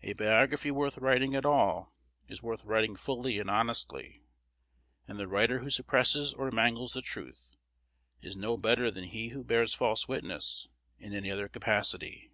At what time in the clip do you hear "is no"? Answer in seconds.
8.22-8.56